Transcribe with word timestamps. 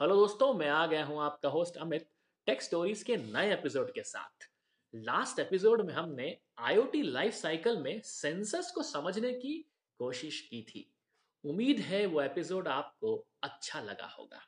Hello 0.00 0.16
दोस्तों, 0.16 0.54
मैं 0.54 0.68
आ 0.68 0.86
गया 0.86 1.04
हूँ 1.04 1.22
आपका 1.22 1.48
होस्ट 1.48 1.76
अमित 1.76 2.10
टेक 2.46 2.62
स्टोरीज 2.62 3.02
के 3.02 3.16
नए 3.16 3.52
एपिसोड 3.52 3.92
के 3.92 4.02
साथ। 4.02 4.50
लास्ट 4.94 5.38
एपिसोड 5.38 5.86
में 5.86 5.94
हमने 5.94 6.38
आईओटी 6.58 7.02
लाइफ 7.02 7.34
साइकिल 7.34 7.76
में 7.76 8.00
सेंसर्स 8.00 8.70
को 8.70 8.82
समझने 8.82 9.32
की 9.32 9.70
कोशिश 9.98 10.40
की 10.40 10.62
थी। 10.62 10.94
उम्मीद 11.44 11.78
है 11.78 12.06
वो 12.06 12.22
एपिसोड 12.22 12.68
आपको 12.68 13.26
अच्छा 13.42 13.80
लगा 13.80 14.06
होगा। 14.06 14.40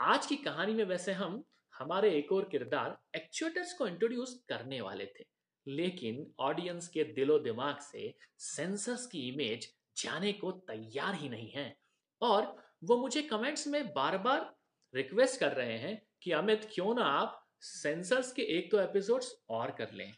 आज 0.00 0.26
की 0.26 0.36
कहानी 0.36 0.74
में 0.74 0.84
वैसे 0.84 1.12
हम, 1.12 1.44
हमारे 1.78 2.18
एक 2.18 2.32
और 2.32 2.44
किरदार 2.44 2.98
एक्चुएटर्स 3.16 3.72
को 3.72 3.86
इंट्रोड्यूस 3.86 4.44
करने 4.48 4.80
वाले 4.80 5.06
थे। 5.06 5.24
लेकिन 5.66 6.34
ऑडियंस 6.38 6.88
के 6.88 7.04
दिलो 7.04 7.38
दिमाग 7.38 7.78
से 7.78 8.14
सेंसर्स 8.38 9.06
की 9.06 9.28
इमेज 9.28 9.74
जाने 9.96 10.32
को 10.32 10.52
तैयार 10.52 11.14
ही 11.14 11.28
नहीं 11.28 11.50
है। 11.50 11.76
और 12.22 12.64
वो 12.84 12.96
मुझे 12.96 13.22
कमेंट्स 13.22 13.66
में 13.66 13.92
बार 13.92 14.18
बार 14.18 14.61
रिक्वेस्ट 14.94 15.40
कर 15.40 15.52
रहे 15.52 15.78
हैं 15.78 16.06
कि 16.22 16.32
अमित, 16.32 16.70
क्यों 16.74 16.94
ना 16.94 17.02
आप 17.02 17.48
सेंसर्स 17.60 18.32
के 18.32 18.42
एक 18.42 18.70
दो 18.70 18.76
तो 18.76 18.82
एपिसोड्स 18.82 19.44
और 19.48 19.70
कर 19.70 19.92
लें। 19.92 20.14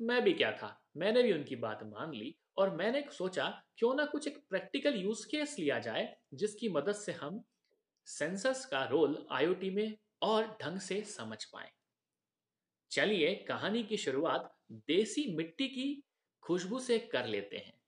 मैं 0.00 0.22
भी 0.22 0.32
क्या 0.32 0.52
था? 0.52 0.84
मैंने 0.96 1.22
भी 1.22 1.32
उनकी 1.32 1.56
बात 1.56 1.82
मान 1.82 2.12
ली 2.12 2.38
और 2.58 2.76
मैंने 2.76 3.04
सोचा, 3.12 3.64
क्यों 3.78 3.94
ना 3.94 4.06
कुछ 4.06 4.28
एक 4.28 4.46
प्रैक्टिकल 4.50 4.94
यूज़ 4.94 5.26
केस 5.26 5.58
लिया 5.58 5.78
जाए, 5.78 6.16
जिसकी 6.34 6.68
मदद 6.68 6.92
से 6.92 7.12
हम 7.12 7.44
सेंसर्स 8.06 8.66
का 8.66 8.84
रोल 8.84 9.26
आईओटी 9.30 9.70
में 9.70 9.98
और 10.22 10.58
ढंग 10.62 10.78
से 10.78 11.04
समझ 11.04 11.44
पाए। 11.44 11.72
चलिए, 12.90 13.34
कहानी 13.34 13.82
की 13.82 13.96
शुरुआत 13.96 14.56
देसी 14.72 15.36
मिट्टी 15.36 15.68
की 15.68 16.02
खुशबू 16.42 16.78
से 16.78 16.98
कर 16.98 17.26
लेते 17.26 17.56
हैं। 17.56 17.80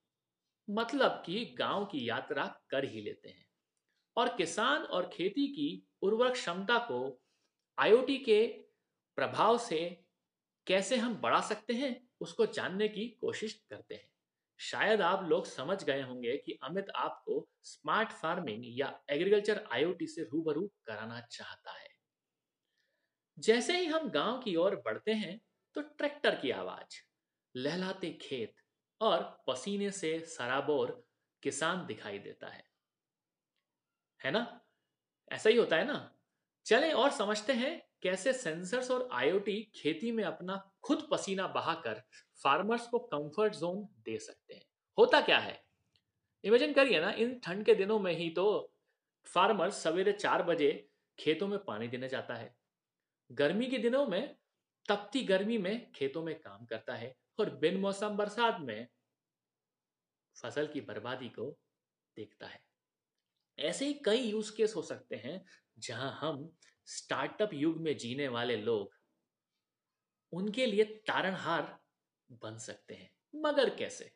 मतलब 0.70 1.22
कि 1.26 1.44
गाँव 1.44 1.84
की 1.84 2.08
यात्रा 2.08 2.60
कर 2.70 2.84
ही 2.84 3.00
लेते 3.00 3.28
हैं। 3.28 3.46
और 4.16 4.36
किसान 4.36 4.82
और 4.82 5.08
खेती 5.08 5.48
की 5.48 5.85
उर्वरक 6.02 6.32
क्षमता 6.32 6.78
को 6.78 7.00
आईओटी 7.78 8.18
के 8.18 8.46
प्रभाव 9.18 9.58
से 9.58 9.78
कैसे 10.66 10.96
हम 10.96 11.16
बढ़ा 11.16 11.40
सकते 11.40 11.74
हैं, 11.74 12.08
उसको 12.20 12.46
जानने 12.46 12.88
की 12.88 13.08
कोशिश 13.20 13.54
करते 13.70 13.94
हैं। 13.94 14.10
शायद 14.60 15.00
आप 15.00 15.24
लोग 15.24 15.46
समझ 15.46 15.84
गए 15.84 16.02
होंगे 16.02 16.36
कि 16.36 16.58
अमित 16.62 16.86
आपको 16.96 17.48
स्मार्ट 17.62 18.12
फ़ार्मिंग 18.12 18.64
या 18.80 19.00
एग्रीकल्चर 19.10 19.64
आईओटी 19.72 20.06
से 20.06 20.22
रूबरू 20.24 20.70
कराना 20.86 21.20
चाहता 21.20 21.72
है। 21.72 21.88
जैसे 23.38 23.78
ही 23.78 23.86
हम 23.86 24.10
गाँव 24.10 24.40
की 24.42 24.56
ओर 24.56 24.76
बढ़ते 24.76 25.12
हैं 25.12 25.40
तो 25.74 25.80
ट्रैक्टर 25.82 26.34
की 26.34 26.50
आवाज़, 26.50 26.96
लहलाते 27.54 28.10
खेत 28.12 28.54
और 29.00 29.22
पसीने 29.48 29.90
से 29.90 30.20
सराबोर 30.20 31.06
किसान 31.42 31.86
दिखाई 31.86 32.18
देता 32.18 32.48
है। 32.48 32.64
है 34.20 34.30
ना? 34.30 34.65
ऐसा 35.32 35.50
ही 35.50 35.56
होता 35.56 35.76
है 35.76 35.86
ना। 35.86 36.18
चलें 36.66 36.92
और 36.92 37.10
समझते 37.10 37.52
हैं 37.52 37.88
कैसे 38.02 38.32
सेंसर्स 38.32 38.90
और 38.90 39.08
आईओटी 39.12 39.72
खेती 39.74 40.12
में 40.12 40.24
अपना 40.24 40.72
खुद 40.82 41.08
पसीना 41.10 41.46
बहाकर 41.46 42.02
फार्मर्स 42.42 42.86
को 42.86 42.98
कंफर्ट 42.98 43.54
जोन 43.54 43.88
दे 44.04 44.18
सकते 44.18 44.54
हैं। 44.54 44.66
होता 44.98 45.20
क्या 45.20 45.38
है? 45.38 45.64
इमेजिन 46.44 46.72
करिए 46.72 47.00
ना, 47.00 47.10
इन 47.10 47.40
ठंड 47.40 47.64
के 47.64 47.74
दिनों 47.74 47.98
में 47.98 48.12
ही 48.12 48.30
तो 48.30 48.74
फार्मर 49.26 49.70
सवेरे 49.70 50.12
चार 50.12 50.42
बजे 50.42 50.88
खेतों 51.18 51.48
में 51.48 51.64
पानी 51.64 51.88
देने 51.88 52.08
जाता 52.08 52.34
है। 52.34 52.56
गर्मी 53.32 53.66
के 53.66 53.78
दिनों 53.78 54.06
में, 54.06 54.36
तपती 54.88 55.22
गर्मी 55.22 55.58
में 55.58 55.92
खेतों 55.92 56.24
में 56.24 56.40
काम 56.40 56.64
करता 56.64 56.94
है 56.94 57.16
और 57.40 57.50
बिन 57.50 57.80
मौसम 57.80 58.16
बरसात 58.16 58.60
में 58.60 58.88
फ़सल 60.42 60.66
की 60.66 60.80
बर्बादी 60.80 61.28
को 61.28 61.58
देखता 62.16 62.46
है। 62.46 62.65
ऐसे 63.58 63.86
ही 63.86 63.94
कई 64.04 64.20
यूज़ 64.20 64.56
केस 64.56 64.74
हो 64.76 64.82
सकते 64.82 65.16
हैं 65.16 65.44
जहाँ 65.78 66.18
हम 66.20 66.56
स्टार्टअप 66.86 67.50
युग 67.54 67.80
में 67.80 67.96
जीने 67.96 68.28
वाले 68.28 68.56
लोग 68.56 68.90
उनके 70.32 70.66
लिए 70.66 70.84
तारणहार 70.84 71.78
बन 72.32 72.58
सकते 72.58 72.94
हैं। 72.94 73.10
मगर 73.34 73.76
कैसे? 73.76 74.12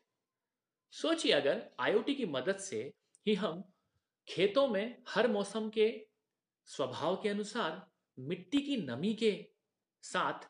सोचिए 0.91 1.31
अगर 1.31 1.69
आईओटी 1.79 2.15
की 2.15 2.25
मदद 2.25 2.57
से 2.57 2.93
ही 3.27 3.35
हम 3.35 3.73
खेतों 4.27 4.67
में 4.67 5.03
हर 5.09 5.27
मौसम 5.27 5.69
के 5.69 6.07
स्वभाव 6.65 7.15
के 7.15 7.29
अनुसार 7.29 7.91
मिट्टी 8.19 8.61
की 8.61 8.77
नमी 8.77 9.13
के 9.13 9.49
साथ 10.01 10.49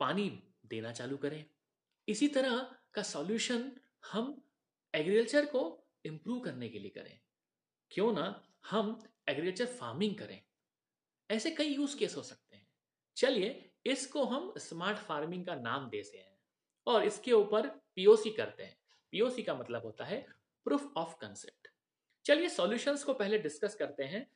पानी 0.00 0.42
देना 0.66 0.92
चालू 0.92 1.16
करें। 1.16 1.44
इसी 2.08 2.28
तरह 2.28 2.76
का 2.94 3.02
सॉल्यूशन 3.02 3.72
हम 4.12 4.48
एग्रीकल्चर 4.94 5.46
को 5.46 5.86
इंप्रूव 6.04 6.40
करने 6.40 6.68
के 6.68 6.78
लिए 6.78 6.90
करें। 6.90 7.20
क्यों 7.90 8.12
ना 8.12 8.44
हम 8.70 8.98
एग्रीकल्चर 9.28 9.66
फ़ार्मिंग 9.66 10.14
करें? 10.14 10.40
ऐसे 11.30 11.50
कई 11.50 11.68
यूज़ 11.68 11.96
केस 11.98 12.16
हो 12.16 12.22
सकते 12.22 12.56
हैं। 12.56 12.66
चलिए, 13.16 13.70
इसको 13.86 14.24
हम 14.24 14.52
स्मार्ट 14.58 14.98
फ़ार्मिंग 14.98 15.46
का 15.46 15.54
नाम 15.54 15.88
देते 15.88 16.18
हैं 16.18 16.36
और 16.86 17.04
इसके 17.04 17.32
ऊपर 17.32 17.66
पीओसी 17.94 18.30
करते 18.30 18.62
हैं। 18.62 18.76
पीओसी 19.12 19.42
का 19.42 19.54
मतलब 19.54 19.82
होता 19.82 20.04
है 20.04 20.26
प्रूफ 20.66 20.92
ऑफ़ 20.96 21.14
कंसेप्ट 21.20 21.68
चलिए 22.24 22.48
सॉल्यूशंस 22.48 23.04
को 23.04 23.14
पहले 23.14 23.38
डिस्कस 23.38 23.74
करते 23.74 24.04
हैं 24.04 24.26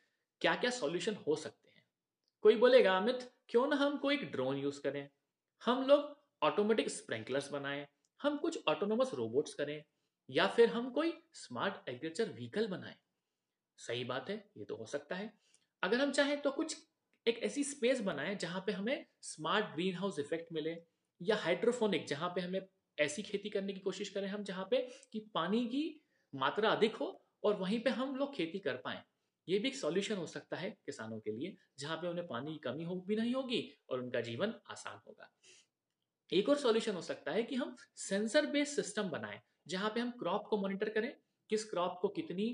क्या 0.41 0.55
क्या 0.55 0.71
सॉल्यूशन 0.71 1.15
हो 1.15 1.37
सकते 1.37 1.69
हैं। 1.69 1.83
कोई 2.45 2.57
बोलेगा, 2.57 2.97
अमित, 2.97 3.31
क्यों 3.49 3.67
ना 3.67 3.77
हम 3.77 3.97
कोई 3.99 4.17
ड्रोन 4.17 4.57
यूज़ 4.57 4.81
करें? 4.81 5.09
हम 5.63 5.83
लोग 5.83 6.17
ऑटोमेटिक 6.43 6.89
स्प्रिंकलर्स 6.91 7.51
बनाएँ, 7.51 7.87
हम 8.21 8.37
कुछ 8.37 8.59
ऑटोनोमस 8.69 9.15
रोबोट्स 9.15 9.55
करें 9.55 9.83
या 10.29 10.47
फिर 10.47 10.69
हम 10.69 10.91
कोई 10.91 11.13
स्मार्ट 11.35 11.89
एग्रीकल्चर 11.89 12.33
व्हीकल 12.33 12.67
बनाएँ। 12.67 12.97
सही 13.79 14.05
बात 14.05 14.31
है, 14.31 14.37
ये 14.57 14.65
तो 14.65 14.77
हो 14.77 14.87
सकता 14.87 15.17
है। 15.17 15.33
अगर 15.83 16.01
हम 16.01 16.13
चाहें 16.13 16.41
तो 16.41 16.51
कुछ 16.51 16.77
एक 17.27 17.39
ऐसी 17.39 17.65
स्पेस 17.65 18.01
बनाएँ 18.01 18.35
जहाँ 18.35 18.63
पे 18.67 18.73
हमें 18.73 19.05
स्मार्ट 19.23 19.75
ग्रीन 19.75 19.95
हाउस 19.95 20.19
इफ़ेक्ट 20.19 20.53
मिले 20.53 20.77
या 21.21 21.37
हाइड्रोफोनिक 21.37 22.07
जहाँ 22.07 22.29
पे 22.29 22.41
हमें 22.41 22.61
ऐसी 22.99 23.23
खेती 23.23 23.51
करने 23.51 23.73
की 23.73 23.81
कोशिश 23.81 24.09
करें 24.09 24.29
हम, 24.29 24.43
जहाँ 24.45 24.67
पे 24.71 24.77
कि 25.13 25.21
पानी 25.35 25.65
की 25.67 26.01
मात्रा 26.35 26.71
अधिक 26.71 26.97
हो 26.97 27.19
और 27.45 27.55
वहीं 27.57 27.81
पे 27.81 27.91
हम 27.91 28.15
लोग 28.17 28.35
खेती 28.35 28.59
कर 28.59 28.77
पाए। 28.77 29.03
ये 29.49 29.59
भी 29.59 29.69
एक 29.69 29.77
सॉल्यूशन 29.77 30.17
हो 30.17 30.27
सकता 30.27 30.57
है 30.57 30.71
किसानों 30.71 31.19
के 31.21 31.31
लिए, 31.31 31.57
जहाँ 31.79 31.97
पे 31.97 32.09
उन्हें 32.09 32.27
पानी 32.27 32.53
की 32.53 32.59
कमी 32.59 32.85
हो, 32.85 32.95
भी 33.09 33.17
नहीं 33.17 33.35
होगी 33.35 33.79
और 33.89 34.01
उनका 34.01 34.21
जीवन 34.21 34.55
आसान 34.71 35.01
होगा। 35.07 35.31
एक 36.33 36.49
और 36.49 36.57
सॉल्यूशन 36.57 36.95
हो 36.95 37.01
सकता 37.03 37.33
है 37.33 37.43
कि 37.43 37.55
हम 37.55 37.77
सेंसर 37.97 38.47
बेस्ड 38.47 38.83
सिस्टम 38.83 39.09
बनाएँ, 39.11 39.41
जहाँ 39.69 39.91
पे 39.91 40.01
हम 40.01 40.11
क्रॉप 40.11 40.47
को 40.47 40.57
मॉनिटर 40.57 40.89
करें, 40.89 41.13
किस 41.51 41.65
क्रॉप 41.71 41.99
को 42.03 42.09
कितनी 42.09 42.47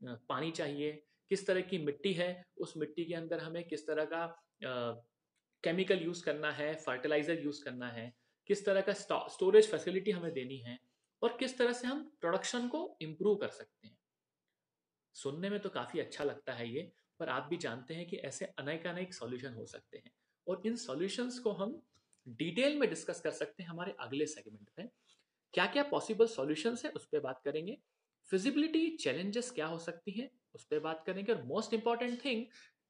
पानी 0.00 0.50
चाहिए। 0.52 0.92
किस 1.30 1.46
तरह 1.46 1.60
की 1.62 1.78
मिट्टी 1.78 2.12
है, 2.12 2.44
उस 2.56 2.76
मिट्टी 2.76 3.04
के 3.04 3.14
अंदर 3.14 3.40
हमें 3.40 3.62
किस 3.68 3.86
तरह 3.86 4.04
का 4.04 4.26
केमिकल 5.64 6.02
यूज़ 6.02 6.24
करना 6.24 6.50
है, 6.52 6.74
फर्टिलाइज़र 6.76 7.42
यूज़ 7.44 7.62
करना 7.64 7.88
है, 7.88 8.12
किस 8.50 8.64
तरह 8.66 8.80
का 8.80 8.92
स्टोरेज 9.28 9.70
फैसिलिटी 9.70 10.10
हमें 10.10 10.32
देनी 10.32 10.58
है 10.58 10.78
और 11.22 11.36
किस 11.40 11.56
तरह 11.58 11.72
से 11.72 11.86
हम 11.86 12.02
प्रोडक्शन 12.20 12.68
को 12.68 12.96
इम्प्रूव 13.02 13.36
कर 13.36 13.48
सकते 13.50 13.86
हैं। 13.86 13.96
सुनने 15.16 15.50
में 15.50 15.58
तो 15.60 15.68
काफ़ी 15.70 16.00
अच्छा 16.00 16.24
लगता 16.24 16.52
है 16.52 16.68
ये, 16.68 16.90
पर 17.20 17.28
आप 17.28 17.46
भी 17.50 17.56
जानते 17.56 17.94
हैं 17.94 18.06
कि 18.06 18.16
ऐसे 18.18 18.44
अनेक 18.58 18.86
अनेक 18.86 19.14
सॉल्यूशन 19.14 19.54
हो 19.54 19.66
सकते 19.66 19.98
हैं 19.98 20.10
और 20.46 20.62
इन 20.66 20.76
सॉल्यूशंस 20.76 21.38
को 21.38 21.52
हम 21.52 21.80
डिटेल 22.38 22.78
में 22.78 22.88
डिस्कस 22.90 23.20
कर 23.20 23.30
सकते 23.32 23.62
हैं 23.62 23.70
हमारे 23.70 23.94
अगले 24.00 24.26
सेगमेंट 24.26 24.70
में। 24.78 24.88
क्या 25.54 25.66
क्या 25.66 25.82
पॉसिबल 25.84 26.26
सॉल्यूशंस 26.28 26.84
है, 26.84 26.90
उस 26.90 27.06
पर 27.06 27.20
बात 27.20 27.40
करेंगे। 27.44 27.76
फिजिबिलिटी 28.32 28.88
चैलेंजेस 28.96 29.50
क्या 29.50 29.66
हो 29.66 29.78
सकती 29.78 30.12
हैं, 30.12 30.30
उस 30.54 30.64
पर 30.64 30.80
बात 30.80 31.02
करेंगे। 31.06 31.32
और 31.32 31.42
मोस्ट 31.44 31.74
इंपॉर्टेंट 31.74 32.24
थिंग 32.24 32.44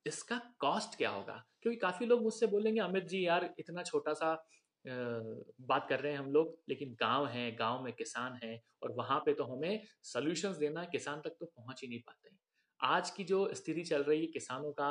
इसका 0.07 0.41
कॉस्ट 0.61 0.97
क्या 0.99 1.11
होगा? 1.11 1.45
क्योंकि 1.63 1.79
काफ़ी 1.79 2.07
लोग 2.07 2.23
मुझसे 2.23 2.47
बोलेंगे, 2.47 2.81
अमित 2.81 3.05
जी, 3.05 3.27
यार, 3.27 3.55
इतना 3.59 3.83
छोटा 3.83 4.13
सा 4.15 4.35
बात 4.85 5.87
कर 5.89 6.01
रहे 6.01 6.13
हैं 6.13 6.19
हम 6.19 6.31
लोग, 6.33 6.57
लेकिन 6.69 6.95
गाँव 7.01 7.27
है, 7.27 7.51
गाँव 7.57 7.83
में 7.85 7.93
किसान 7.93 8.39
है, 8.45 8.61
और 8.83 8.93
वहाँ 8.93 9.19
पे 9.21 9.35
तो 9.35 9.45
हमें 9.45 9.83
सोल्यूशंस 10.05 10.57
देना 10.57 10.85
किसान 10.87 11.21
तक 11.21 11.37
तो 11.41 11.47
पहुँच 11.47 11.83
ही 11.83 11.89
नहीं 11.89 12.01
पाते 12.01 12.37
आज 12.81 13.11
की 13.11 13.25
जो 13.25 13.49
स्थिति 13.55 13.83
चल 13.83 14.03
रही 14.03 14.21
है, 14.21 14.27
किसानों 14.27 14.73
का 14.73 14.89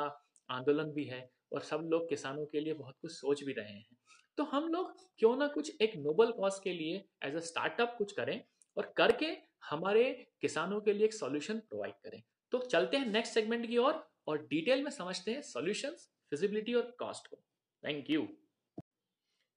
आंदोलन 0.48 0.92
भी 0.92 1.04
है, 1.04 1.28
और 1.52 1.62
सब 1.62 1.88
लोग 1.92 2.08
किसानों 2.08 2.44
के 2.46 2.60
लिए 2.60 2.74
बहुत 2.74 2.96
कुछ 3.02 3.12
सोच 3.12 3.42
भी 3.44 3.52
रहे 3.52 3.72
हैं। 3.72 3.96
तो 4.38 4.44
हम 4.44 4.68
लोग 4.68 4.94
क्यों 5.18 5.36
ना 5.36 5.46
कुछ 5.48 5.82
एक 5.82 5.96
नोबल 5.98 6.32
कॉज 6.32 6.58
के 6.64 6.72
लिए 6.72 7.04
एज 7.24 7.34
अ 7.34 7.40
स्टार्टअप 7.42 7.94
कुछ 7.98 8.12
करें, 8.12 8.40
और 8.76 8.92
करके 8.96 9.32
हमारे 9.62 10.32
किसानों 10.40 10.80
के 10.80 10.92
लिए 10.92 11.04
एक 11.04 11.14
सॉल्यूशन 11.14 11.58
प्रोवाइड 11.58 11.94
करें। 11.94 12.22
तो 12.52 12.58
चलते 12.58 12.96
हैं 12.96 13.06
नेक्स्ट 13.06 13.34
सेगमेंट 13.34 13.66
की 13.66 13.76
ओर 13.76 13.92
और, 13.92 14.10
और 14.26 14.46
डिटेल 14.46 14.82
में 14.84 14.90
समझते 14.90 15.30
हैं 15.30 15.42
सॉल्यूशंस 15.42 16.08
फिजिबिलिटी 16.30 16.74
और 16.74 16.96
कॉस्ट 16.98 17.26
को। 17.26 17.42
थैंक 17.82 18.10
यू 18.10 18.28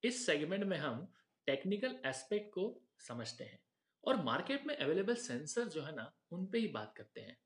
इस 0.04 0.26
सेगमेंट 0.26 0.64
में 0.64 0.78
हम 0.78 1.14
टेक्निकल 1.48 2.00
एस्पेक्ट 2.06 2.54
को 2.54 2.84
समझते 3.00 3.44
हैं 3.44 3.60
और 4.04 4.24
मार्केट 4.24 4.66
में 4.66 4.76
अवेलेबल 4.78 5.16
सेंसर 5.16 5.68
जो 5.68 5.82
है 5.82 5.96
ना 5.96 6.12
उन 6.32 6.46
पे 6.46 6.58
ही 6.58 6.68
बात 6.68 6.94
करते 6.98 7.22
हैं। 7.22 7.38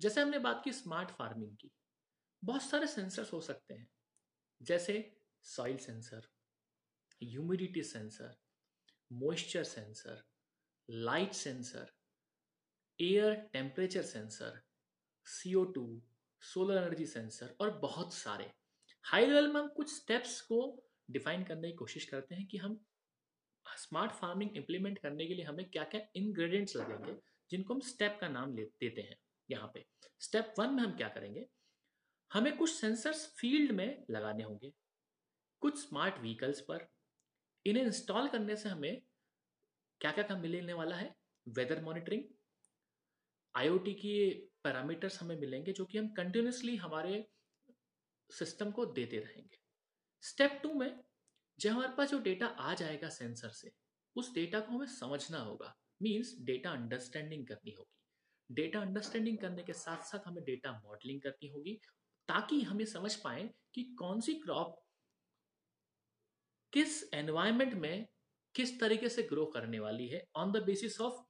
जैसे 0.00 0.20
हमने 0.20 0.38
बात 0.38 0.60
की 0.64 0.72
स्मार्ट 0.72 1.10
फ़ार्मिंग 1.10 1.56
की 1.56 1.70
बहुत 2.42 2.62
सारे 2.62 2.86
सेंसर्स 2.86 3.32
हो 3.32 3.40
सकते 3.40 3.74
हैं। 3.74 3.88
जैसे 4.62 4.94
soil 5.42 5.76
sensor 5.76 6.28
humidity 7.22 7.82
sensor 7.82 8.34
moisture 9.12 9.64
sensor 9.64 10.22
light 10.88 11.32
sensor 11.32 11.92
air 12.98 13.34
temperature 13.52 14.02
sensor 14.02 14.60
CO 15.26 15.64
two 15.74 15.84
solar 16.42 16.76
energy 16.76 17.06
sensor 17.06 17.54
और 17.60 17.70
बहुत 17.78 18.14
सारे। 18.14 18.50
हाई 19.04 19.26
लेवल 19.26 19.48
में 19.48 19.60
हम 19.60 19.68
कुछ 19.68 19.94
स्टेप्स 19.94 20.40
को 20.40 20.58
डिफाइन 21.10 21.44
करने 21.44 21.70
की 21.70 21.76
कोशिश 21.76 22.04
करते 22.04 22.34
हैं 22.34 22.46
कि 22.46 22.58
हम 22.58 22.78
स्मार्ट 23.66 24.12
फ़ार्मिंग 24.12 24.56
इंप्लीमेंट 24.56 24.98
करने 24.98 25.26
के 25.26 25.34
लिए 25.34 25.44
हमें 25.44 25.68
क्या 25.70 25.84
क्या 25.84 26.00
इंग्रेडिएंट्स 26.16 26.76
लगेंगे, 26.76 27.16
जिनको 27.50 27.74
हम 27.74 27.80
स्टेप 27.82 28.18
का 28.20 28.28
नाम 28.28 28.54
ले, 28.56 28.64
देते 28.64 29.00
हैं 29.00 29.16
यहाँ 29.48 29.70
पे। 29.74 29.84
स्टेप 30.20 30.54
वन 30.58 30.74
में 30.74 30.82
हम 30.82 30.96
क्या 30.96 31.08
करेंगे? 31.08 31.46
हमें 32.30 32.56
कुछ 32.56 32.70
सेंसर्स 32.70 33.26
फ़ील्ड 33.38 33.72
में 33.72 34.04
लगाने 34.10 34.44
होंगे, 34.44 34.72
कुछ 35.62 35.78
स्मार्ट 35.78 36.18
व्हीकल्स 36.20 36.60
पर। 36.60 36.86
इन्हें 37.66 37.84
इंस्टॉल 37.84 38.28
करने 38.28 38.56
से 38.56 38.68
हमें 38.68 39.00
क्या 40.00 40.12
क्या 40.12 40.24
काम 40.24 40.40
मिलने 40.40 40.72
वाला 40.72 40.96
है? 40.96 41.14
वेदर 41.48 41.82
मॉनिटरिंग 41.82 42.22
आईओटी 43.56 43.94
की 43.94 44.30
पैरामीटर्स 44.64 45.22
हमें 45.22 45.36
मिलेंगे 45.36 45.72
जो 45.72 45.84
कि 45.84 45.98
हम 45.98 46.08
कंटिन्यूसली 46.08 46.76
हमारे 46.76 47.28
सिस्टम 48.30 48.70
को 48.70 48.86
देते 48.86 49.18
रहेंगे। 49.18 49.58
स्टेप 50.22 50.60
टू 50.62 50.74
में 50.74 51.04
जब 51.58 51.70
हमारे 51.70 51.92
पास 51.96 52.10
जो 52.10 52.18
डेटा 52.18 52.46
आ 52.46 52.74
जाएगा 52.74 53.08
सेंसर 53.08 53.48
से, 53.48 53.72
उस 54.16 54.34
डेटा 54.34 54.60
को 54.60 54.72
हमें 54.72 54.86
समझना 54.86 55.38
होगा। 55.38 55.74
मीन्स 56.02 56.34
डेटा 56.40 56.70
अंडरस्टैंडिंग 56.70 57.46
करनी 57.46 57.72
होगी। 57.72 58.54
डेटा 58.54 58.80
अंडरस्टैंडिंग 58.80 59.38
करने 59.38 59.62
के 59.62 59.72
साथ 59.72 60.02
साथ 60.02 60.18
हमें 60.26 60.44
डेटा 60.44 60.72
मॉडलिंग 60.72 61.22
करनी 61.22 61.48
होगी, 61.48 61.80
ताकि 62.28 62.62
हम 62.62 62.84
समझ 62.84 63.14
पाए 63.16 63.54
कि 63.74 63.84
कौन 63.98 64.20
सी 64.20 64.34
क्रॉप 64.34 64.84
किस 66.72 67.14
एनवायरमेंट 67.14 67.74
में 67.74 68.08
किस 68.54 68.80
तरीके 68.80 69.08
से 69.08 69.22
ग्रो 69.22 69.46
करने 69.46 69.78
वाली 69.78 70.08
है 70.08 70.26
on 70.36 70.52
the 70.52 70.56
basis 70.56 71.00
of 71.00 71.22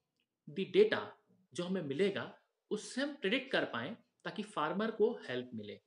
the 0.51 0.55
data 0.55 1.17
जो 1.55 1.65
हमें 1.65 1.83
मिलेगा, 1.83 2.39
उससे 2.71 3.01
हम 3.01 3.15
प्रिडिक्ट 3.15 3.53
कर 3.53 3.65
पाए 3.65 3.97
ताकि 4.25 4.43
फार्मर 4.43 4.91
को 4.91 5.13
हेल्प 5.29 5.51
मिले 5.55 5.81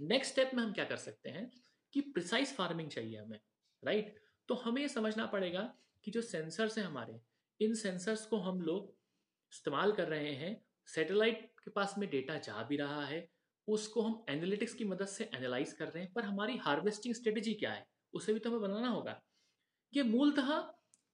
नेक्स्ट 0.00 0.32
स्टेप 0.32 0.50
में 0.54 0.62
हम 0.62 0.72
क्या 0.72 0.84
कर 0.84 0.96
सकते 0.96 1.30
हैं 1.30 1.50
कि 1.92 2.00
प्रिसाइज 2.00 2.54
फ़ार्मिंग 2.54 2.90
चाहिए 2.90 3.18
हमें 3.18 3.38
राइट 3.84 4.04
right? 4.04 4.18
तो 4.48 4.54
हमें 4.54 4.82
ये 4.82 4.88
समझना 4.88 5.26
पड़ेगा 5.26 5.74
कि 6.04 6.10
जो 6.10 6.22
सेंसर्स 6.22 6.78
हैं 6.78 6.84
हमारे, 6.84 7.20
इन 7.60 7.74
सेंसर्स 7.74 8.26
को 8.26 8.36
हम 8.36 8.60
लोग 8.60 8.96
इस्तेमाल 9.52 9.92
कर 9.92 10.08
रहे 10.08 10.32
हैं 10.34 10.64
सैटेलाइट 10.86 11.40
के 11.64 11.70
पास 11.70 11.94
में 11.98 12.10
डेटा 12.10 12.36
जा 12.38 12.62
भी 12.62 12.76
रहा 12.76 13.06
है, 13.06 13.28
उसको 13.68 14.02
हम 14.02 14.24
एनालिटिक्स 14.28 14.74
की 14.74 14.84
मदद 14.84 15.06
से 15.06 15.30
एनालाइज 15.34 15.72
कर 15.72 15.88
रहे 15.88 16.04
हैं, 16.04 16.12
पर 16.12 16.24
हमारी 16.24 16.56
हार्वेस्टिंग 16.56 17.14
स्ट्रेटेजी 17.14 17.54
क्या 17.54 17.72
है, 17.72 17.86
उसे 18.12 18.32
भी 18.32 18.40
तो 18.40 18.50
हमें 18.50 18.60
बनाना 18.60 18.88
होगा 18.88 19.20
ये 19.92 20.02
मूलतः 20.02 20.60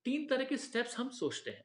तीन 0.07 0.27
तरह 0.27 0.45
के 0.45 0.57
स्टेप्स 0.57 0.97
हम 0.99 1.09
सोचते 1.11 1.51
हैं। 1.51 1.65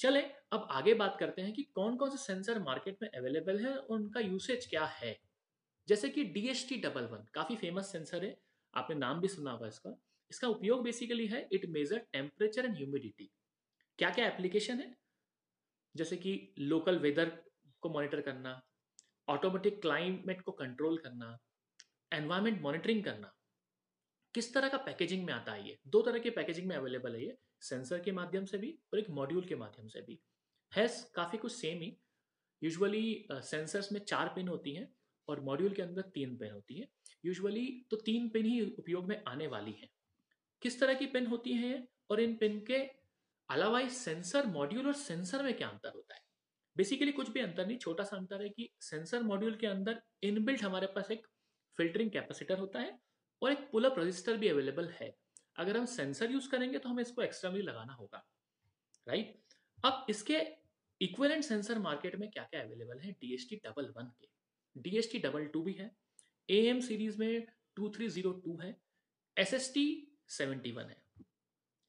चले, 0.00 0.20
अब 0.52 0.66
आगे 0.70 0.94
बात 0.94 1.16
करते 1.20 1.42
हैं 1.42 1.52
कि 1.52 1.62
कौन 1.74 1.96
कौन 1.96 2.10
से 2.10 2.16
सेंसर 2.16 2.58
मार्केट 2.62 2.98
में 3.02 3.08
अवेलेबल 3.08 3.58
है 3.58 3.74
और 3.76 3.96
उनका 3.96 4.20
यूसेज 4.20 4.66
क्या 4.66 4.84
है। 4.84 5.18
जैसे 5.88 6.08
कि 6.08 6.24
D 6.24 6.46
H 6.48 6.66
T 6.68 6.76
double 6.76 7.04
one 7.04 7.26
काफ़ी 7.34 7.56
फ़ेमस 7.56 7.92
सेंसर 7.92 8.24
है। 8.24 8.36
आपने 8.74 8.96
नाम 8.96 9.20
भी 9.20 9.28
सुना 9.28 9.50
होगा 9.50 9.66
इसका। 9.66 9.96
इसका 10.30 10.48
उपयोग 10.48 10.82
बेसिकली 10.84 11.26
है 11.26 11.48
it 11.52 11.66
measure 11.66 11.98
temperature 12.12 12.64
and 12.64 12.76
humidity 12.76 13.30
क्या 13.98 14.10
क्या 14.10 14.26
एप्लीकेशन 14.26 14.80
है? 14.80 14.94
जैसे 15.94 16.16
कि 16.16 16.54
लोकल 16.58 16.98
वेदर 16.98 17.30
को 17.82 17.88
मॉनिटर 17.88 18.20
करना 18.20 18.60
ऑटोमेटिक 19.28 19.80
क्लाइमेट 19.82 20.40
को 20.42 20.52
कंट्रोल 20.52 20.98
करना 20.98 21.36
एनवायरमेंट 22.12 22.60
मॉनिटरिंग 22.62 23.04
करना। 23.04 23.32
किस 24.34 24.52
तरह 24.54 24.68
का 24.68 24.78
पैकेजिंग 24.78 25.24
में 25.24 25.32
आता 25.32 25.52
है 25.52 25.66
ये? 25.68 25.78
दो 25.86 26.02
तरह 26.02 26.18
के 26.18 26.30
पैकेजिंग 26.30 26.66
में 26.66 26.76
अवेलेबल 26.76 27.14
है 27.14 27.24
ये 27.24 27.36
सेंसर 27.60 28.00
के 28.00 28.12
माध्यम 28.12 28.44
से 28.44 28.58
भी 28.58 28.70
और 28.92 28.98
एक 28.98 29.10
मॉड्यूल 29.10 29.44
के 29.44 29.54
माध्यम 29.54 29.88
से 29.88 30.00
भी। 30.00 30.18
है 30.72 30.86
काफ़ी 31.14 31.38
कुछ 31.38 31.52
सेम 31.52 31.80
ही। 31.80 31.96
यूजुअली 32.62 33.26
सेंसर्स 33.32 33.92
में 33.92 34.00
चार 34.00 34.28
पिन 34.28 34.48
होती 34.48 34.74
हैं 34.74 34.88
और 35.28 35.40
मॉड्यूल 35.40 35.72
के 35.72 35.82
अंदर 35.82 36.02
तीन 36.14 36.36
पिन 36.36 36.50
होती 36.50 36.80
है। 36.80 36.88
यूजुअली 37.24 37.66
तो 37.90 37.96
तीन 37.96 38.28
पिन 38.28 38.46
ही 38.46 38.60
उपयोग 38.78 39.08
में 39.08 39.22
आने 39.28 39.46
वाली 39.46 39.72
हैं। 39.72 39.88
किस 40.62 40.80
तरह 40.80 40.94
की 40.94 41.06
पिन 41.06 41.26
होती 41.26 41.52
हैं 41.52 41.86
और 42.10 42.20
इन 42.20 42.36
पिन 42.36 42.58
के 42.60 42.78
अलावा 43.48 43.80
इस 43.80 43.96
सेंसर 43.96 44.46
मॉड्यूल 44.46 44.86
और 44.86 44.94
सेंसर 44.94 45.42
में 45.42 45.54
क्या 45.54 45.68
अंतर 45.68 45.92
होता 45.94 46.14
है? 46.14 46.20
बेसिकली 46.76 47.12
कुछ 47.12 47.28
भी 47.28 47.40
अंतर 47.40 47.66
नहीं, 47.66 47.78
छोटा 47.78 48.04
सा 48.04 48.16
अंतर 48.16 48.42
है 48.42 48.48
कि 48.48 48.68
सेंसर 48.80 49.22
मॉड्यूल 49.22 49.56
के 49.56 49.66
अंदर 49.66 50.02
इनबिल्ट 50.22 50.62
हमारे 50.62 50.86
पास 50.86 51.10
एक 51.10 51.26
फिल्टरिंग 51.78 52.10
कैपेसिटर 52.10 52.58
होता 52.58 52.80
है 52.80 52.98
और 53.42 53.52
एक 53.52 53.68
पुलअप 53.72 53.98
रजिस्टर 53.98 54.36
भी 54.36 54.48
अवेलेबल 54.48 54.88
है। 54.90 55.14
अगर 55.58 55.76
हम 55.76 55.84
सेंसर 55.86 56.30
यूज़ 56.30 56.48
करेंगे 56.50 56.78
तो 56.78 56.88
हमें 56.88 57.02
इसको 57.02 57.22
एक्स्ट्रा 57.22 57.50
लगाना 57.50 57.92
होगा। 57.92 58.24
राइट 59.06 59.54
अब 59.84 60.06
इसके 60.10 60.40
इक्वलेंट 61.00 61.44
सेंसर 61.44 61.78
मार्केट 61.78 62.16
में 62.16 62.30
क्या 62.30 62.42
क्या 62.42 62.62
अवेलेबल 62.62 62.98
है 62.98 63.12
डीएसटी 63.12 63.56
डबल 63.56 63.92
वन 63.96 64.12
के। 64.20 64.28
डीएसटी 64.76 65.18
डबल 65.18 65.46
टू 65.46 65.62
भी 65.62 65.72
है। 65.72 65.90
ए 66.48 66.60
एम 66.66 66.80
सीरीज़ 66.80 67.18
में 67.18 67.46
टू 67.76 67.88
थ्री 67.90 68.08
ज़ीरो 68.08 68.32
टू 68.32 68.58
है। 68.58 68.76
S 69.36 69.54
S 69.54 69.72
T 69.74 69.86
seventy 70.28 70.72
one 70.72 70.84
है। 70.84 71.02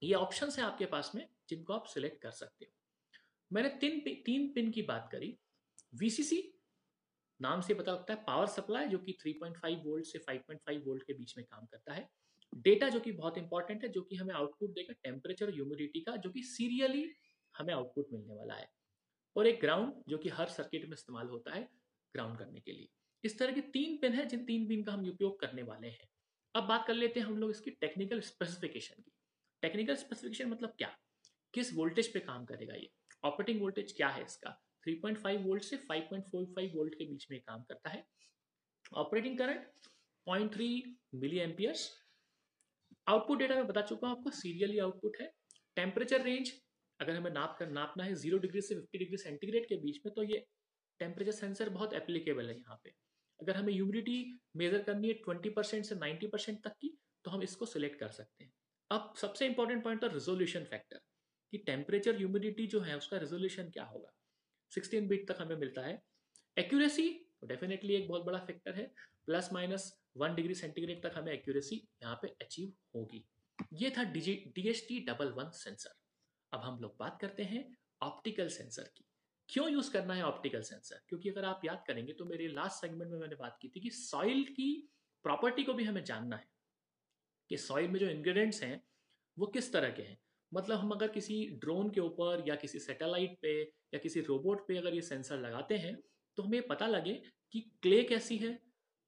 ये 0.01 0.13
ऑप्शन 0.13 0.49
है 0.49 0.63
आपके 0.63 0.85
पास 0.85 1.11
में, 1.15 1.27
जिनको 1.49 1.73
आप 1.73 1.85
सिलेक्ट 1.85 2.21
कर 2.21 2.31
सकते 2.31 2.65
हो। 2.65 2.71
मैंने 3.51 3.69
तीन 3.69 3.99
तीन 4.25 4.47
पिन 4.53 4.71
की 4.71 4.81
बात 4.81 5.09
करी। 5.11 5.37
वीसीसी 5.95 6.41
नाम 7.41 7.61
से 7.61 7.73
पता 7.73 7.91
लगता 7.91 8.13
है 8.13 8.23
पावर 8.27 8.47
सप्लाई 8.47 8.87
जो 8.87 8.97
कि 8.97 9.17
3.5 9.23 9.85
वोल्ट 9.85 10.05
से 10.05 10.19
5.5 10.19 10.87
वोल्ट 10.87 11.03
के 11.03 11.13
बीच 11.13 11.37
में 11.37 11.45
काम 11.45 11.65
करता 11.65 11.93
है। 11.93 12.09
डेटा 12.55 12.89
जो 12.89 12.99
कि 12.99 13.11
बहुत 13.11 13.37
इंपॉर्टेंट 13.37 13.83
है, 13.83 13.89
जो 13.89 14.01
कि 14.01 14.15
हमें 14.15 14.35
आउटपुट 14.35 14.69
देगा 14.69 14.93
टेम्परेचर 14.93 15.49
ह्यूमिडिटी 15.49 16.01
का, 16.01 16.15
जो 16.15 16.29
कि 16.29 16.43
सीरियली 16.43 17.11
हमें 17.57 17.73
आउटपुट 17.73 18.07
मिलने 18.13 18.35
वाला 18.35 18.53
है। 18.53 18.69
और 19.35 19.47
एक 19.47 19.59
ग्राउंड 19.59 19.93
जो 20.07 20.17
कि 20.17 20.29
हर 20.29 20.47
सर्किट 20.47 20.85
में 20.85 20.93
इस्तेमाल 20.93 21.27
होता 21.27 21.51
है 21.51 21.69
ग्राउंड 22.13 22.39
करने 22.39 22.59
के 22.59 22.71
लिए। 22.71 22.89
इस 23.23 23.39
तरह 23.39 23.53
के 23.53 23.61
तीन 23.61 23.97
पिन 23.97 24.13
है, 24.13 24.25
जिन 24.25 24.45
तीन 24.45 24.67
पिन 24.67 24.83
का 24.83 24.91
हम 24.91 25.09
उपयोग 25.09 25.39
करने 25.39 25.63
वाले 25.63 25.87
हैं। 25.87 26.09
अब 26.55 26.63
बात 26.63 26.87
कर 26.87 26.93
लेते 26.93 27.19
हैं 27.19 27.27
हम 27.27 27.37
लोग 27.37 27.51
इसकी 27.51 27.71
टेक्निकल 27.71 28.21
स्पेसिफिकेशन 28.21 29.01
की। 29.01 29.11
टेक्निकल 29.61 29.95
स्पेसिफिकेशन 29.95 30.49
मतलब 30.49 30.69
क्या? 30.69 30.97
किस 31.53 31.73
वोल्टेज 31.73 32.13
पे 32.13 32.19
काम 32.19 32.45
करेगा 32.45 32.73
ये? 32.73 32.91
ऑपरेटिंग 33.23 33.61
वोल्टेज 33.61 33.93
क्या 33.93 34.07
है 34.07 34.23
इसका? 34.23 34.63
3.5 34.83 35.43
वोल्ट 35.43 35.63
से 35.63 35.77
5.45 35.87 36.75
वोल्ट 36.75 36.95
के 36.95 37.05
बीच 37.05 37.27
में 37.31 37.39
काम 37.41 37.63
करता 37.63 37.89
है। 37.89 38.03
Operating 38.95 39.37
current 39.37 39.89
0.3 40.27 40.81
milliamperes 41.39 41.89
output 43.07 43.39
data 43.39 43.55
मैं 43.55 43.67
बता 43.67 43.81
चुका 43.83 44.07
हूँ 44.07 44.17
आपको 44.17 44.31
सीरियली 44.31 44.79
आउटपुट 44.79 45.17
है। 45.21 45.31
टेम्परेचर 45.75 46.23
रेंज 46.23 46.51
अगर 46.99 47.15
हमें 47.15 47.31
नाप 47.31 47.55
कर, 47.59 47.69
नापना 47.69 48.03
है 48.03 48.15
ज़ीरो 48.15 48.37
डिग्री 48.37 48.61
से 48.61 48.75
फिफ्टी 48.75 48.97
डिग्री 48.97 49.17
सेंटीग्रेड 49.17 49.67
के 49.67 49.75
बीच 49.77 49.99
में 50.05 50.13
तो 50.15 50.23
ये 50.23 50.45
टेम्परेचर 50.99 51.31
सेंसर 51.33 51.69
बहुत 51.69 51.93
एप्लीकेबल 51.93 52.49
है 52.49 52.57
यहाँ 52.57 52.79
पे। 52.83 52.93
अगर 53.39 53.55
हमें 53.55 53.73
ह्यूमिडिटी 53.73 54.39
मेजर 54.57 54.83
करनी 54.83 55.07
है 55.07 55.13
ट्वेंटी 55.23 55.49
परसेंट 55.51 55.85
से 55.85 55.95
नाइन्टी 55.95 56.27
परसेंट 56.27 56.63
तक 56.63 56.75
की 56.81 56.95
तो 57.25 57.31
हम 57.31 57.43
इसको 57.43 57.65
सिलेक्ट 57.65 57.99
कर 57.99 58.09
सकते 58.11 58.43
हैं। 58.43 58.51
अब 58.91 59.13
सबसे 59.17 59.45
इंपॉर्टेंट 59.45 59.83
पॉइंट 59.83 60.03
था 60.03 60.07
रिजोल्यूशन 60.13 60.63
फैक्टर 60.65 60.99
कि 61.53 61.57
टेम्परेचर 61.57 62.17
ह्यूमिडिटी 62.17 62.67
जो 62.67 62.79
है, 62.81 62.97
उसका 62.97 63.17
रिजोल्यूशन 63.17 63.69
क्या 63.69 63.83
होगा? 63.85 64.11
सिक्सटीन 64.71 65.07
बीट 65.07 65.31
तक 65.31 65.41
हमें 65.41 65.55
मिलता 65.55 65.81
है। 65.81 66.01
एक्यूरेसी 66.57 67.09
डेफिनेटली 67.43 67.95
एक 67.95 68.07
बहुत 68.07 68.23
बड़ा 68.23 68.39
फैक्टर 68.39 68.75
है। 68.75 68.93
Plus 69.25 69.49
minus 69.53 70.01
one 70.17 70.35
degree 70.35 70.53
centigrade 70.53 71.03
तक 71.03 71.11
हमें 71.15 71.31
एक्यूरेसी 71.33 71.75
यहाँ 72.03 72.19
पे 72.21 72.27
अचीव 72.41 72.73
होगी। 72.95 73.25
ये 73.73 73.89
था 73.89 74.03
D 74.03 74.69
H 74.69 74.85
T 74.87 74.99
double 74.99 75.31
one 75.31 75.49
sensor 75.49 75.93
अब 76.53 76.59
हम 76.59 76.79
लोग 76.79 76.95
बात 76.99 77.17
करते 77.21 77.43
हैं 77.43 77.77
ऑप्टिकल 78.01 78.47
सेंसर 78.47 78.83
की। 78.97 79.05
क्यों 79.49 79.69
यूज़ 79.69 79.91
करना 79.93 80.13
है 80.13 80.23
ऑप्टिकल 80.23 80.61
सेंसर 80.61 81.01
क्योंकि 81.09 81.29
अगर 81.29 81.45
आप 81.45 81.61
याद 81.65 81.83
करेंगे 81.87 82.13
तो 82.13 82.25
मेरे 82.25 82.47
लास्ट 82.47 82.81
सेगमेंट 82.81 83.11
में 83.11 83.19
मैंने 83.19 83.35
बात 83.35 83.57
की 83.61 83.67
थी 83.67 83.79
कि 83.79 83.89
सॉइल 83.89 84.43
की 84.43 84.89
प्रॉपर्टी 85.23 85.63
को 85.63 85.73
भी 85.73 85.83
हमें 85.83 86.03
जानना 86.03 86.35
है। 86.35 86.47
कि 87.49 87.57
सॉइल 87.57 87.87
में 87.87 87.99
जो 87.99 88.09
इंग्रेडिएंट्स 88.09 88.63
हैं, 88.63 88.83
वो 89.39 89.47
किस 89.47 89.73
तरह 89.73 89.89
के 89.89 90.01
हैं? 90.01 90.17
मतलब 90.51 90.79
हम 90.79 90.91
अगर 90.91 91.07
किसी 91.07 91.45
ड्रोन 91.61 91.89
के 91.89 92.01
ऊपर 92.01 92.43
या 92.47 92.55
किसी 92.55 92.79
सैटेलाइट 92.79 93.37
पे 93.41 93.61
या 93.61 93.97
किसी 93.97 94.21
रोबोट 94.21 94.67
पे 94.67 94.77
अगर 94.77 94.93
ये 94.93 95.01
सेंसर 95.01 95.39
लगाते 95.39 95.77
हैं 95.77 95.95
तो 96.37 96.43
हमें 96.43 96.67
पता 96.67 96.87
लगे 96.87 97.13
कि 97.53 97.59
क्ले 97.81 98.01
कैसी 98.03 98.37
है, 98.37 98.57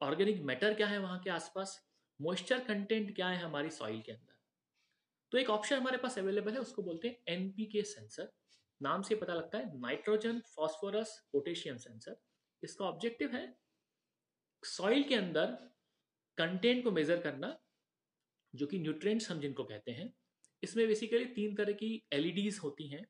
ऑर्गेनिक 0.01 0.41
मैटर 0.41 0.73
क्या 0.73 0.87
है 0.87 0.97
वहाँ 0.99 1.19
के 1.19 1.29
आसपास, 1.29 1.79
मॉइस्चर 2.19 2.59
कंटेंट 2.59 3.15
क्या 3.15 3.27
है 3.27 3.37
हमारी 3.37 3.69
सॉइल 3.69 4.01
के 4.01 4.11
अंदर। 4.11 4.35
तो 5.31 5.37
एक 5.37 5.49
ऑप्शन 5.49 5.75
हमारे 5.75 5.97
पास 5.97 6.17
अवेलेबल 6.19 6.53
है, 6.53 6.59
उसको 6.59 6.83
बोलते 6.83 7.07
हैं 7.07 7.35
एनपीके 7.35 7.83
सेंसर। 7.83 8.31
नाम 8.81 9.01
से 9.01 9.15
पता 9.15 9.33
लगता 9.33 9.57
है, 9.57 9.79
नाइट्रोजन, 9.79 10.41
फॉस्फोरस, 10.47 11.17
पोटेशियम 11.31 11.77
सेंसर। 11.77 12.15
इसका 12.63 12.85
ऑब्जेक्टिव 12.85 13.35
है, 13.35 13.45
सॉइल 14.63 15.03
के 15.03 15.15
अंदर 15.15 15.57
कंटेंट 16.37 16.83
को 16.83 16.91
मेजर 16.91 17.21
करना, 17.21 17.57
जो 18.53 18.67
कि 18.67 18.79
न्यूट्रिएंट्स 18.79 19.31
हम 19.31 19.39
जिनको 19.39 19.63
कहते 19.63 19.91
हैं 19.91 20.13
इसमें 20.63 20.87
बेसिकली 20.87 21.25
तीन 21.35 21.55
तरह 21.55 21.73
की 21.73 22.01
एलईडीज 22.13 22.59
होती 22.63 22.87
हैं, 22.87 23.05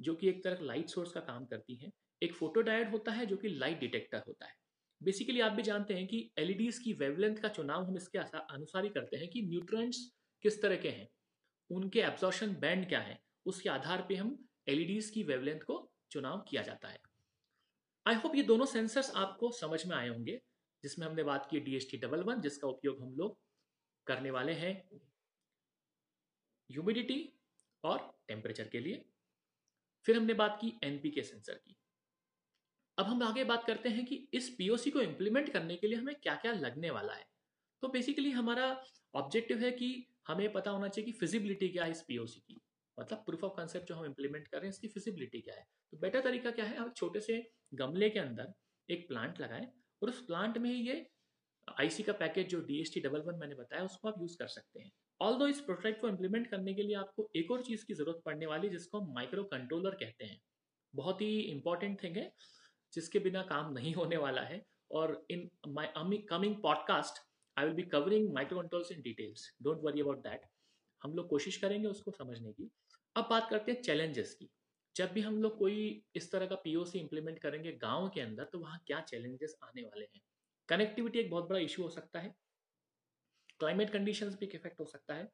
जो 0.00 0.14
कि 0.14 0.28
एक 0.28 0.42
तरह 0.44 0.64
लाइट 0.64 0.88
सोर्स 0.88 1.12
का 1.12 1.20
काम 1.20 1.44
करती 1.46 1.76
हैं। 1.76 1.90
एक 2.22 2.34
फ़ोटो 2.34 2.62
डायड 2.62 2.90
होता 2.90 3.12
है, 3.12 3.26
जो 3.26 3.36
कि 3.36 3.48
लाइट 3.48 3.80
डिटेक्टर 3.80 4.22
होता 4.26 4.46
है। 4.46 4.54
बेसिकली 5.00 5.40
आप 5.40 5.52
भी 5.52 5.62
जानते 5.62 5.94
हैं 5.94 6.06
कि 6.06 6.30
एलईडीज 6.38 6.78
की 6.78 6.92
वेवलेंथ 6.92 7.36
का 7.36 7.48
चुनाव 7.48 7.84
हम 7.84 7.96
इसके 7.96 8.18
अनुसार 8.18 8.84
ही 8.84 8.90
करते 8.90 9.16
हैं 9.16 9.28
कि 9.28 9.42
न्यूट्रंट्स 9.42 9.98
किस 10.44 10.60
तरह 10.62 10.76
के 10.76 10.88
हैं, 10.88 11.08
उनके 11.70 12.00
एब्जॉर्शन 12.00 12.54
बैंड 12.54 12.88
क्या 12.88 13.00
है, 13.00 13.18
उसके 13.46 13.68
आधार 13.68 14.04
पे 14.08 14.14
हम 14.14 14.36
एलईडीज 14.68 15.10
की 15.10 15.22
वेवलेंथ 15.22 15.60
को 15.60 15.90
चुनाव 16.10 16.44
किया 16.48 16.62
जाता 16.62 16.88
है। 16.88 16.98
आई 18.06 18.14
होप 18.14 18.34
ये 18.34 18.42
दोनों 18.42 18.66
सेंसर्स 18.66 19.10
आपको 19.16 19.50
समझ 19.52 19.86
में 19.86 19.96
आए 19.96 20.08
होंगे, 20.08 20.40
जिसमें 20.84 21.06
हमने 21.06 21.22
बात 21.22 21.48
की 21.50 21.60
D 21.60 21.76
S 21.76 21.88
T 21.90 21.96
double 21.96 22.22
one 22.22 22.40
जिसका 22.40 22.68
उपयोग 22.68 23.02
हम 23.02 23.14
लोग 23.16 23.38
करने 24.06 24.30
वाले 24.30 24.52
हैं। 24.52 24.74
ह्यूमिडिटी 26.70 27.32
और 27.84 28.18
टेम्परेचर 28.28 28.68
के 28.68 28.80
लिए। 28.80 29.04
फिर 30.06 30.16
हमने 30.16 30.34
बात 30.34 30.58
की 30.60 30.72
एनपीके 30.84 31.22
सेंसर 31.22 31.54
की। 31.54 31.76
अब 32.98 33.06
हम 33.06 33.22
आगे 33.22 33.44
बात 33.44 33.64
करते 33.64 33.88
हैं 33.88 34.04
कि 34.04 34.28
इस 34.34 34.48
पीओसी 34.48 34.90
को 34.90 35.00
इम्प्लीमेंट 35.00 35.52
करने 35.52 35.76
के 35.76 35.86
लिए 35.86 35.98
हमें 35.98 36.14
क्या 36.14 36.34
क्या 36.34 36.52
लगने 36.52 36.90
वाला 36.90 37.12
है। 37.12 37.26
तो 37.82 37.88
बेसिकली 37.88 38.30
हमारा 38.30 38.84
ऑब्जेक्टिव 39.14 39.58
है 39.58 39.70
कि 39.70 40.06
हमें 40.28 40.52
पता 40.52 40.70
होना 40.70 40.88
चाहिए 40.88 41.12
कि 41.12 41.18
फिजिबिलिटी 41.18 41.68
क्या 41.68 41.84
है 41.84 41.90
इस 41.90 42.02
पीओसी 42.02 42.40
की। 42.40 42.60
मतलब 43.00 43.18
प्रूफ 43.18 43.44
ऑफ़ 43.44 43.52
कॉन्सेप्ट 43.52 43.86
जो 43.86 43.94
हम 43.94 44.04
इम्प्लीमेंट 44.04 44.48
कर 44.48 44.56
रहे 44.56 44.66
हैं, 44.66 44.70
इसकी 44.70 44.88
फिजिबिलिटी 44.88 45.40
क्या 45.40 45.54
है। 45.54 45.66
तो 45.92 45.96
बेटर 45.96 46.20
तरीका 46.20 46.50
क्या 46.50 46.64
है? 46.64 46.76
हम 46.76 46.92
छोटे 46.92 47.20
से 47.20 47.50
गमले 47.74 48.10
के 48.10 48.18
अंदर 48.18 48.52
एक 48.88 49.08
प्लांट 49.08 49.40
लगाएँ 49.40 49.66
और 50.02 50.08
उस 50.08 50.26
प्लांट 50.26 50.58
में 50.58 50.70
ये 50.70 51.10
आईसी 51.80 52.02
का 52.02 52.12
पैकेज 52.12 52.48
जो 52.48 52.60
D 52.60 52.80
S 52.80 52.90
T 52.94 53.00
double 53.00 53.20
one 53.20 53.38
मैंने 53.38 53.54
बताया, 53.54 53.84
उसको 53.84 54.08
आप 54.08 54.14
यूज़ 54.20 54.36
कर 54.38 54.46
सकते 54.46 54.80
हैं। 54.80 54.92
ऑल 55.20 55.34
दो 55.34 55.46
इस 55.46 55.60
प्रोजेक्ट 55.60 56.00
को 56.00 56.08
इम्प्लीमेंट 56.08 56.46
करने 56.46 56.74
के 56.74 56.82
लिए 56.82 56.96
आपको 56.96 57.28
एक 57.36 57.50
और 57.50 57.62
चीज़ 57.62 57.84
की 57.86 57.94
ज़रूरत 57.94 58.20
पड़ने 58.24 58.46
वाली 58.46 58.68
जिसको 58.68 59.00
हम 59.00 59.12
माइक्रो 59.14 59.44
कंट्रोलर 59.44 59.94
कहते 59.94 60.24
हैं। 60.24 60.40
बहुत 60.94 61.20
ही 61.20 61.40
इंपॉर्टेंट 61.40 62.02
थिंग 62.02 62.16
है, 62.16 62.32
जिसके 62.92 63.18
बिना 63.18 63.42
काम 63.42 63.72
नहीं 63.72 63.94
होने 63.94 64.16
वाला 64.16 64.42
है। 64.42 64.62
और 64.90 65.26
in 65.30 65.48
my 65.68 66.18
coming 66.18 66.54
podcast 66.62 67.18
I 67.56 67.64
will 67.64 67.74
be 67.74 67.82
covering 67.82 68.32
micro 68.34 68.60
controls 68.60 68.92
in 68.92 69.02
details 69.02 69.56
don't 69.62 69.80
worry 69.82 70.00
about 70.00 70.18
that 70.18 70.46
हम 71.02 71.14
लोग 71.14 71.28
कोशिश 71.28 71.56
करेंगे 71.56 71.88
उसको 71.88 72.10
समझने 72.10 72.52
की। 72.52 72.70
अब 73.16 73.26
बात 73.30 73.50
करते 73.50 73.72
हैं 73.72 73.82
चैलेंजेस 73.82 74.34
की। 74.34 74.48
जब 74.96 75.12
भी 75.12 75.20
हम 75.20 75.42
लोग 75.42 75.58
कोई 75.58 76.02
इस 76.16 76.30
तरह 76.32 76.46
का 76.46 76.54
पीओसी 76.54 76.98
इंप्लीमेंट 76.98 77.38
करेंगे 77.38 77.72
गाँव 77.72 78.08
के 78.08 78.20
अंदर 78.20 78.44
तो 78.44 78.58
वहाँ 78.58 78.78
क्या 78.86 79.00
चैलेंजेस 79.00 79.56
आने 79.64 79.82
वाले 79.82 80.04
हैं? 80.04 80.20
कनेक्टिविटी 80.68 81.18
एक 81.18 81.30
बहुत 81.30 81.48
बड़ा 81.48 81.58
इशू 81.58 81.82
हो 81.82 81.88
सकता 81.90 82.20
है। 82.20 82.34
क्लाइमेट 83.60 83.90
कंडीशंस 83.90 84.34
भी 84.34 84.46
एक 84.46 84.54
इफ़ेक्ट 84.54 84.80
हो 84.80 84.84
सकता 84.86 85.14
है। 85.14 85.28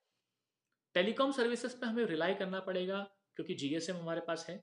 टेलीकॉम 0.95 1.33
सर्विसेज़ 1.33 1.76
पे 1.76 1.87
हमें 1.87 2.04
रिलाई 2.07 2.35
करना 2.35 2.61
पड़ेगा, 2.62 3.00
क्योंकि 3.37 3.54
जीएसएम 3.57 3.97
हमारे 3.97 4.21
पास 4.26 4.47
है। 4.49 4.61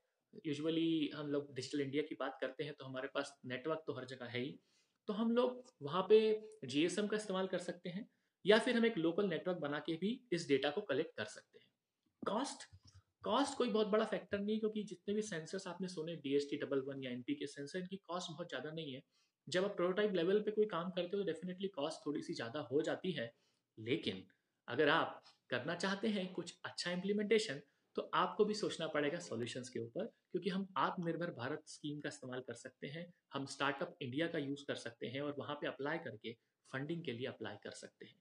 यूजुअली 0.47 1.09
हम 1.15 1.27
लोग 1.27 1.53
डिजिटल 1.55 1.81
इंडिया 1.81 2.03
की 2.03 2.15
बात 2.15 2.37
करते 2.41 2.63
हैं 2.63 2.73
तो 2.73 2.85
हमारे 2.85 3.07
पास 3.13 3.33
नेटवर्क 3.45 3.83
तो 3.87 3.93
हर 3.93 4.05
जगह 4.07 4.25
है 4.27 4.39
ही। 4.39 4.59
तो 5.07 5.13
हम 5.13 5.31
लोग 5.31 5.73
वहाँ 5.81 6.05
पे 6.09 6.19
जीएसएम 6.65 7.07
का 7.07 7.17
इस्तेमाल 7.17 7.47
कर 7.47 7.59
सकते 7.59 7.89
हैं, 7.89 8.07
या 8.45 8.59
फिर 8.59 8.77
हम 8.77 8.85
एक 8.85 8.97
लोकल 8.99 9.27
नेटवर्क 9.29 9.57
बना 9.59 9.79
के 9.79 9.95
भी 9.97 10.19
इस 10.33 10.47
डेटा 10.47 10.69
को 10.69 10.81
कलेक्ट 10.83 11.15
कर 11.17 11.25
सकते 11.27 11.59
हैं। 11.59 11.67
कॉस्ट 12.23 12.69
कॉस्ट 13.23 13.57
कोई 13.57 13.69
बहुत 13.69 13.87
बड़ा 13.87 14.05
फैक्टर 14.05 14.39
नहीं, 14.39 14.59
क्योंकि 14.59 14.83
जितने 14.83 15.13
भी 15.15 15.21
सेंसर्स 15.23 15.67
आपने 15.67 15.87
सुने 15.87 16.15
डीएसटी 16.17 16.57
डबल 16.57 16.79
वन 16.81 17.03
या 17.03 17.11
एनपी 17.11 17.35
के 17.35 17.47
सेंसर 17.47 17.79
इनकी 17.79 17.97
कॉस्ट 17.97 18.31
बहुत 18.31 18.49
ज़्यादा 18.49 18.71
नहीं 18.71 18.93
है। 18.93 19.01
जब 19.47 19.65
आप 19.65 19.75
प्रोटोटाइप 19.75 20.13
लेवल 20.15 20.39
पे 20.41 20.51
कोई 20.51 20.65
काम 20.67 20.89
करते 20.91 21.17
हो 21.17 21.23
तो 21.23 21.27
डेफिनेटली 21.27 21.67
कॉस्ट 21.69 22.05
थोड़ी 22.05 22.21
सी 22.21 22.33
ज़्यादा 22.33 22.59
हो 22.71 22.81
जाती 22.81 23.11
है। 23.11 23.31
लेकिन 23.77 24.23
अगर 24.67 24.89
आप 24.89 25.23
करना 25.49 25.75
चाहते 25.75 26.07
हैं 26.07 26.31
कुछ 26.33 26.57
अच्छा 26.65 26.91
इम्प्लीमेंटेशन 26.91 27.61
तो 27.95 28.01
आपको 28.13 28.45
भी 28.45 28.53
सोचना 28.53 28.87
पड़ेगा 28.87 29.19
सॉल्यूशंस 29.19 29.69
के 29.69 29.79
ऊपर, 29.79 30.05
क्योंकि 30.05 30.49
हम 30.49 30.67
आत्मनिर्भर 30.77 31.31
भारत 31.31 31.63
स्कीम 31.67 31.99
का 31.99 32.09
इस्तेमाल 32.09 32.39
कर 32.39 32.53
सकते 32.53 32.87
हैं, 32.87 33.05
हम 33.33 33.45
स्टार्टअप 33.45 33.97
इंडिया 34.01 34.27
का 34.27 34.39
यूज़ 34.39 34.63
कर 34.67 34.75
सकते 34.75 35.07
हैं 35.07 35.21
और 35.21 35.35
वहाँ 35.39 35.55
पे 35.55 35.67
अप्लाई 35.67 35.97
करके 35.97 36.33
फंडिंग 36.71 37.03
के 37.05 37.11
लिए 37.11 37.27
अप्लाई 37.27 37.55
कर 37.63 37.71
सकते 37.71 38.05
हैं। 38.05 38.15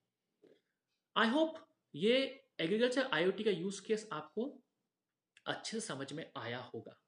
आई 1.16 1.28
होप 1.28 1.58
ये 1.94 2.18
एग्रीकल्चर 2.60 3.08
आईओटी 3.12 3.44
का 3.44 3.50
यूज़ 3.50 3.80
केस 3.82 4.08
आपको 4.12 4.50
अच्छे 5.46 5.80
समझ 5.80 6.12
में 6.12 6.24
आया 6.36 6.58
होगा। 6.74 7.00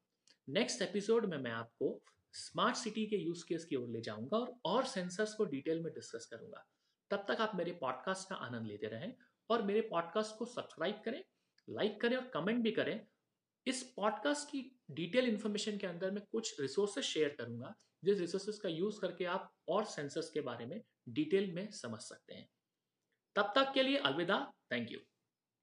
नेक्स्ट 0.49 0.83
एपिसोड 0.83 1.27
में 1.27 1.39
मैं 1.39 1.51
आपको 1.51 2.01
स्मार्ट 2.35 2.77
सिटी 2.77 3.07
के 3.07 3.17
यूज़ 3.17 3.45
केस 3.49 3.65
की 3.65 3.77
ओर 3.77 3.89
ले 3.89 4.01
जाऊँगा 4.01 4.37
और 4.37 4.55
और 4.67 4.85
सेंसर्स 4.87 5.35
को 5.35 5.45
डिटेल 5.47 5.83
में 5.83 5.93
डिस्कस 5.95 6.27
करूँगा। 6.27 6.65
तब 7.13 7.25
तक 7.29 7.41
आप 7.41 7.55
मेरे 7.55 7.73
पॉडकास्ट 7.73 8.29
का 8.29 8.37
आनंद 8.37 8.67
लेते 8.67 8.87
रहें 8.87 9.15
और 9.51 9.63
मेरे 9.63 9.81
पॉडकास्ट 9.81 10.39
को 10.39 10.45
सब्सक्राइब 10.45 11.03
करें 11.05 11.25
लाइक 11.71 12.01
करें 12.01 12.17
और 12.17 12.29
कमेंट 12.29 12.63
भी 12.65 12.71
करें। 12.71 13.07
इस 13.67 13.83
पॉडकास्ट 13.97 14.49
की 14.49 14.81
डिटेल 14.91 15.25
इन्फॉर्मेशन 15.25 15.79
के 15.79 15.87
अंदर 15.87 16.11
मैं 16.11 16.23
कुछ 16.33 16.61
रिसोर्सेज 16.61 17.05
शेयर 17.05 17.29
करूँगा, 17.29 17.75
जिस 18.05 18.19
रिसोर्सेज 18.19 18.59
का 18.59 18.69
यूज़ 18.69 19.01
करके 19.01 19.25
आप 19.25 19.53
और 19.69 19.85
सेंसर्स 19.85 20.31
के 20.31 20.41
बारे 20.41 20.67
में 20.67 20.83
डिटेल 21.09 21.53
में 21.53 21.71
समझ 21.71 22.01
सकते 22.01 22.35
हैं। 22.35 22.49
तब 23.37 23.53
तक 23.57 23.73
के 23.75 23.83
लिए 23.83 23.97
अलविदा 23.97 24.53
थैंक 24.73 24.93
यू 24.93 24.99